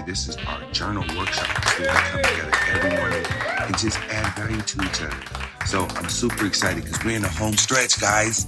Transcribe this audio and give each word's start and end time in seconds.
This 0.00 0.26
is 0.26 0.36
our 0.46 0.60
journal 0.72 1.04
workshop 1.16 1.78
we 1.78 1.84
come 1.84 2.22
together 2.22 2.50
every 2.70 2.90
morning 2.96 3.24
and 3.60 3.78
just 3.78 3.98
add 4.10 4.34
value 4.36 4.60
to 4.60 4.82
each 4.82 5.02
other. 5.02 5.16
So 5.66 5.86
I'm 5.96 6.08
super 6.08 6.46
excited 6.46 6.84
because 6.84 7.04
we're 7.04 7.16
in 7.16 7.22
the 7.22 7.28
home 7.28 7.52
stretch, 7.52 8.00
guys. 8.00 8.46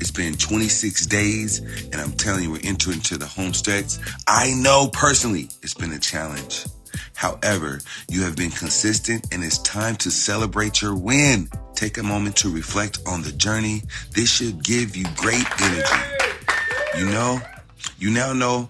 It's 0.00 0.10
been 0.10 0.34
26 0.34 1.06
days, 1.06 1.60
and 1.92 1.96
I'm 1.96 2.12
telling 2.12 2.44
you, 2.44 2.50
we're 2.52 2.60
entering 2.64 2.96
into 2.96 3.16
the 3.16 3.26
home 3.26 3.54
stretch. 3.54 3.98
I 4.26 4.54
know 4.54 4.88
personally 4.92 5.48
it's 5.62 5.74
been 5.74 5.92
a 5.92 5.98
challenge. 5.98 6.66
However, 7.14 7.80
you 8.08 8.22
have 8.22 8.36
been 8.36 8.50
consistent, 8.50 9.32
and 9.32 9.44
it's 9.44 9.58
time 9.58 9.96
to 9.96 10.10
celebrate 10.10 10.82
your 10.82 10.96
win. 10.96 11.48
Take 11.74 11.98
a 11.98 12.02
moment 12.02 12.36
to 12.38 12.50
reflect 12.50 12.98
on 13.06 13.22
the 13.22 13.32
journey. 13.32 13.82
This 14.10 14.30
should 14.30 14.64
give 14.64 14.96
you 14.96 15.04
great 15.16 15.46
energy. 15.60 16.98
You 16.98 17.06
know, 17.06 17.40
you 17.98 18.10
now 18.10 18.32
know 18.32 18.68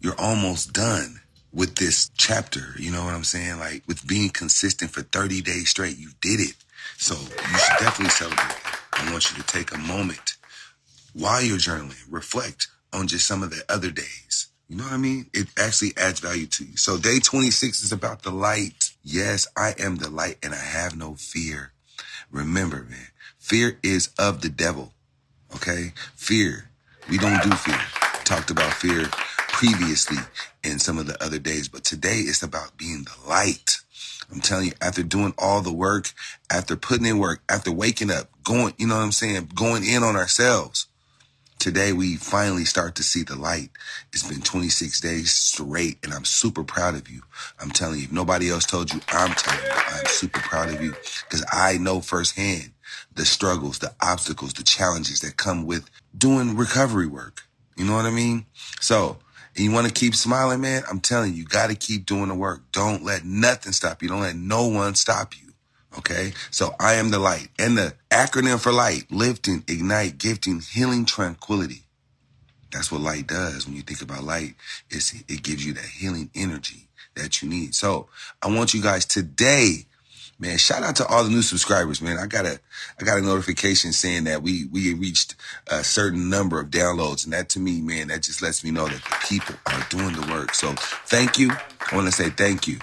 you're 0.00 0.18
almost 0.18 0.72
done 0.72 1.20
with 1.56 1.76
this 1.76 2.10
chapter. 2.18 2.74
You 2.78 2.92
know 2.92 3.02
what 3.04 3.14
I'm 3.14 3.24
saying? 3.24 3.58
Like 3.58 3.82
with 3.88 4.06
being 4.06 4.28
consistent 4.28 4.90
for 4.90 5.02
30 5.02 5.40
days 5.40 5.70
straight, 5.70 5.96
you 5.96 6.10
did 6.20 6.38
it. 6.38 6.54
So 6.98 7.14
you 7.14 7.58
should 7.58 7.78
definitely 7.80 8.10
celebrate. 8.10 8.56
I 8.92 9.10
want 9.10 9.30
you 9.30 9.42
to 9.42 9.46
take 9.48 9.72
a 9.72 9.78
moment 9.78 10.36
while 11.14 11.42
you're 11.42 11.56
journaling, 11.56 12.04
reflect 12.10 12.68
on 12.92 13.06
just 13.06 13.26
some 13.26 13.42
of 13.42 13.50
the 13.50 13.64
other 13.70 13.90
days. 13.90 14.48
You 14.68 14.76
know 14.76 14.84
what 14.84 14.92
I 14.92 14.98
mean? 14.98 15.30
It 15.32 15.48
actually 15.58 15.92
adds 15.96 16.20
value 16.20 16.46
to 16.46 16.64
you. 16.64 16.76
So 16.76 16.98
day 16.98 17.20
26 17.20 17.82
is 17.82 17.92
about 17.92 18.22
the 18.22 18.30
light. 18.30 18.90
Yes, 19.02 19.46
I 19.56 19.74
am 19.78 19.96
the 19.96 20.10
light 20.10 20.36
and 20.42 20.54
I 20.54 20.58
have 20.58 20.96
no 20.96 21.14
fear. 21.14 21.72
Remember, 22.30 22.86
man, 22.88 23.08
fear 23.38 23.78
is 23.82 24.10
of 24.18 24.42
the 24.42 24.48
devil. 24.50 24.92
Okay? 25.54 25.92
Fear. 26.16 26.70
We 27.08 27.16
don't 27.16 27.42
do 27.42 27.50
fear. 27.52 27.80
Talked 28.24 28.50
about 28.50 28.74
fear 28.74 29.08
previously 29.56 30.18
in 30.62 30.78
some 30.78 30.98
of 30.98 31.06
the 31.06 31.24
other 31.24 31.38
days, 31.38 31.66
but 31.66 31.82
today 31.82 32.18
it's 32.18 32.42
about 32.42 32.76
being 32.76 33.04
the 33.04 33.28
light. 33.28 33.78
I'm 34.30 34.42
telling 34.42 34.66
you, 34.66 34.72
after 34.82 35.02
doing 35.02 35.32
all 35.38 35.62
the 35.62 35.72
work, 35.72 36.12
after 36.50 36.76
putting 36.76 37.06
in 37.06 37.18
work, 37.18 37.40
after 37.48 37.72
waking 37.72 38.10
up, 38.10 38.28
going, 38.44 38.74
you 38.76 38.86
know 38.86 38.96
what 38.96 39.02
I'm 39.02 39.12
saying, 39.12 39.52
going 39.54 39.82
in 39.82 40.02
on 40.02 40.14
ourselves. 40.14 40.88
Today 41.58 41.94
we 41.94 42.16
finally 42.16 42.66
start 42.66 42.96
to 42.96 43.02
see 43.02 43.22
the 43.22 43.34
light. 43.34 43.70
It's 44.12 44.28
been 44.28 44.42
26 44.42 45.00
days 45.00 45.32
straight 45.32 46.00
and 46.04 46.12
I'm 46.12 46.26
super 46.26 46.62
proud 46.62 46.94
of 46.94 47.08
you. 47.08 47.22
I'm 47.58 47.70
telling 47.70 48.00
you, 48.00 48.04
if 48.04 48.12
nobody 48.12 48.50
else 48.50 48.66
told 48.66 48.92
you, 48.92 49.00
I'm 49.08 49.32
telling 49.32 49.64
you, 49.64 49.72
I'm 49.72 50.04
super 50.04 50.40
proud 50.40 50.68
of 50.68 50.82
you 50.82 50.90
because 50.90 51.46
I 51.50 51.78
know 51.78 52.02
firsthand 52.02 52.72
the 53.14 53.24
struggles, 53.24 53.78
the 53.78 53.94
obstacles, 54.02 54.52
the 54.52 54.64
challenges 54.64 55.20
that 55.20 55.38
come 55.38 55.64
with 55.64 55.88
doing 56.16 56.58
recovery 56.58 57.06
work. 57.06 57.44
You 57.74 57.86
know 57.86 57.94
what 57.94 58.04
I 58.04 58.10
mean? 58.10 58.44
So, 58.80 59.16
and 59.56 59.64
you 59.64 59.72
want 59.72 59.86
to 59.86 59.92
keep 59.92 60.14
smiling, 60.14 60.60
man? 60.60 60.82
I'm 60.90 61.00
telling 61.00 61.32
you, 61.32 61.38
you 61.38 61.44
got 61.44 61.70
to 61.70 61.74
keep 61.74 62.04
doing 62.04 62.28
the 62.28 62.34
work. 62.34 62.60
Don't 62.72 63.02
let 63.02 63.24
nothing 63.24 63.72
stop 63.72 64.02
you. 64.02 64.08
Don't 64.08 64.20
let 64.20 64.36
no 64.36 64.66
one 64.66 64.94
stop 64.94 65.34
you. 65.34 65.52
Okay. 65.98 66.34
So 66.50 66.74
I 66.78 66.94
am 66.94 67.10
the 67.10 67.18
light 67.18 67.48
and 67.58 67.76
the 67.78 67.94
acronym 68.10 68.60
for 68.60 68.70
light, 68.70 69.10
lifting, 69.10 69.64
ignite, 69.66 70.18
gifting, 70.18 70.60
healing, 70.60 71.06
tranquility. 71.06 71.84
That's 72.70 72.92
what 72.92 73.00
light 73.00 73.26
does. 73.26 73.66
When 73.66 73.74
you 73.74 73.82
think 73.82 74.02
about 74.02 74.24
light, 74.24 74.56
it's, 74.90 75.14
it 75.14 75.42
gives 75.42 75.64
you 75.64 75.72
that 75.74 75.84
healing 75.84 76.30
energy 76.34 76.88
that 77.14 77.40
you 77.40 77.48
need. 77.48 77.74
So 77.74 78.08
I 78.42 78.48
want 78.48 78.74
you 78.74 78.82
guys 78.82 79.06
today 79.06 79.86
Man, 80.38 80.58
shout 80.58 80.82
out 80.82 80.96
to 80.96 81.06
all 81.06 81.24
the 81.24 81.30
new 81.30 81.40
subscribers, 81.40 82.02
man. 82.02 82.18
I 82.18 82.26
got 82.26 82.44
a, 82.44 82.60
I 83.00 83.04
got 83.04 83.18
a 83.18 83.22
notification 83.22 83.92
saying 83.92 84.24
that 84.24 84.42
we, 84.42 84.66
we 84.66 84.92
reached 84.92 85.34
a 85.66 85.82
certain 85.82 86.28
number 86.28 86.60
of 86.60 86.68
downloads. 86.68 87.24
And 87.24 87.32
that 87.32 87.48
to 87.50 87.60
me, 87.60 87.80
man, 87.80 88.08
that 88.08 88.22
just 88.22 88.42
lets 88.42 88.62
me 88.62 88.70
know 88.70 88.86
that 88.86 89.02
the 89.02 89.26
people 89.26 89.54
are 89.66 89.86
doing 89.88 90.14
the 90.14 90.30
work. 90.30 90.54
So 90.54 90.74
thank 91.06 91.38
you. 91.38 91.52
I 91.90 91.94
want 91.94 92.06
to 92.06 92.12
say 92.12 92.28
thank 92.28 92.68
you. 92.68 92.78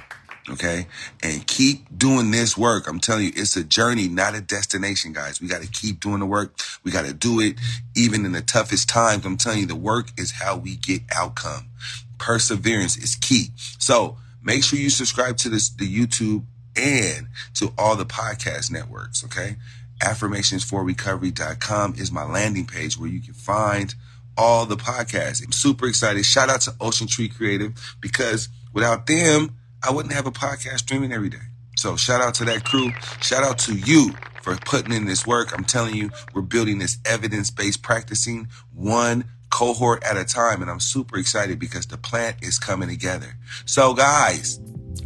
Okay. 0.50 0.88
And 1.22 1.46
keep 1.46 1.86
doing 1.96 2.32
this 2.32 2.58
work. 2.58 2.88
I'm 2.88 3.00
telling 3.00 3.26
you, 3.26 3.32
it's 3.36 3.56
a 3.56 3.64
journey, 3.64 4.08
not 4.08 4.34
a 4.34 4.42
destination, 4.42 5.14
guys. 5.14 5.40
We 5.40 5.48
got 5.48 5.62
to 5.62 5.70
keep 5.70 6.00
doing 6.00 6.20
the 6.20 6.26
work. 6.26 6.60
We 6.84 6.92
got 6.92 7.06
to 7.06 7.14
do 7.14 7.40
it 7.40 7.60
even 7.96 8.26
in 8.26 8.32
the 8.32 8.42
toughest 8.42 8.90
times. 8.90 9.26
I'm 9.26 9.38
telling 9.38 9.60
you, 9.60 9.66
the 9.68 9.76
work 9.76 10.08
is 10.18 10.32
how 10.32 10.58
we 10.58 10.76
get 10.76 11.04
outcome. 11.16 11.70
Perseverance 12.18 12.98
is 12.98 13.16
key. 13.16 13.50
So 13.78 14.18
make 14.42 14.64
sure 14.64 14.80
you 14.80 14.90
subscribe 14.90 15.38
to 15.38 15.50
this, 15.50 15.70
the 15.70 15.88
YouTube 15.88 16.46
and 16.76 17.28
to 17.56 17.74
all 17.78 17.96
the 17.96 18.06
podcast 18.06 18.72
networks. 18.72 19.24
Okay. 19.26 19.56
Affirmationsforrecovery.com 20.02 21.96
is 21.98 22.12
my 22.12 22.26
landing 22.26 22.66
page 22.66 22.98
where 22.98 23.10
you 23.10 23.22
can 23.22 23.34
find 23.34 23.96
all 24.38 24.66
the 24.66 24.76
podcasts. 24.76 25.44
I'm 25.44 25.52
super 25.52 25.88
excited. 25.88 26.26
Shout 26.26 26.50
out 26.50 26.62
to 26.62 26.76
Ocean 26.82 27.08
Tree 27.08 27.30
Creative 27.30 27.74
because 28.02 28.50
without 28.74 29.08
them, 29.08 29.58
I 29.82 29.92
wouldn't 29.92 30.14
have 30.14 30.28
a 30.28 30.32
podcast 30.32 30.80
streaming 30.80 31.14
every 31.14 31.30
day. 31.30 31.38
So 31.78 31.96
shout 31.96 32.22
out 32.22 32.36
to 32.36 32.46
that 32.46 32.64
crew. 32.64 32.92
Shout 33.22 33.44
out 33.44 33.60
to 33.60 33.76
you 33.76 34.14
for 34.42 34.56
putting 34.66 34.94
in 34.94 35.06
this 35.06 35.26
work. 35.26 35.58
I'm 35.58 35.64
telling 35.64 35.96
you, 35.96 36.12
we're 36.34 36.42
building 36.42 36.80
this 36.80 36.98
evidence 37.06 37.50
based 37.50 37.82
practicing 37.82 38.48
one 38.74 39.26
cohort 39.50 40.04
at 40.04 40.18
a 40.18 40.26
time. 40.26 40.62
And 40.62 40.70
I'm 40.70 40.80
super 40.80 41.18
excited 41.18 41.60
because 41.60 41.86
the 41.86 41.98
plant 41.98 42.38
is 42.42 42.60
coming 42.60 42.90
together. 42.90 43.36
So 43.66 43.94
guys, 43.94 44.60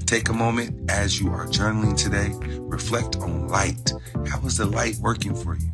Take 0.07 0.29
a 0.29 0.33
moment 0.33 0.89
as 0.89 1.19
you 1.19 1.29
are 1.33 1.45
journaling 1.47 1.97
today. 1.97 2.31
Reflect 2.61 3.17
on 3.17 3.49
light. 3.49 3.91
How 4.25 4.39
is 4.45 4.55
the 4.55 4.65
light 4.65 4.95
working 5.01 5.35
for 5.35 5.57
you? 5.57 5.69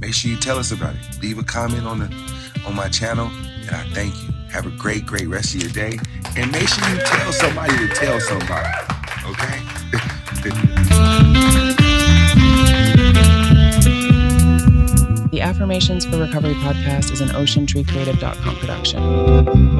Make 0.00 0.12
sure 0.12 0.28
you 0.28 0.36
tell 0.36 0.58
us 0.58 0.72
about 0.72 0.96
it. 0.96 1.22
Leave 1.22 1.38
a 1.38 1.44
comment 1.44 1.86
on 1.86 2.00
the 2.00 2.12
on 2.66 2.74
my 2.74 2.88
channel, 2.88 3.28
and 3.28 3.70
I 3.70 3.88
thank 3.94 4.12
you. 4.12 4.30
Have 4.50 4.66
a 4.66 4.70
great, 4.70 5.06
great 5.06 5.28
rest 5.28 5.54
of 5.54 5.62
your 5.62 5.70
day. 5.70 6.00
And 6.36 6.50
make 6.50 6.66
sure 6.66 6.88
you 6.88 6.98
tell 6.98 7.32
somebody 7.32 7.76
to 7.78 7.86
tell 7.94 8.18
somebody. 8.18 8.68
Okay? 9.24 9.62
the 15.30 15.40
Affirmations 15.40 16.04
for 16.04 16.18
Recovery 16.18 16.54
podcast 16.54 17.12
is 17.12 17.20
an 17.20 17.28
oceantreecreative.com 17.28 18.56
production. 18.56 19.75